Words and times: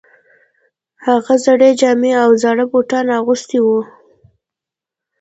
هغه 1.05 1.33
زړې 1.45 1.69
جامې 1.79 2.11
او 2.23 2.29
زاړه 2.41 2.65
بوټان 2.71 3.07
اغوستي 3.19 3.59
وو 3.65 3.79